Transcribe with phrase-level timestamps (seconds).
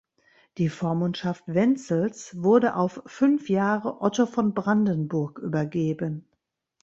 [0.57, 6.25] Die Vormundschaft Wenzels wurde auf fünf Jahre Otto von Brandenburg übergeben.